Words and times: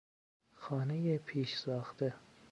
خانهی 0.53 1.17
پیشساخته 1.17 2.13